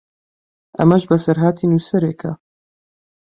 [0.79, 2.31] ئەمەش بەسەرهاتی نووسەرێکە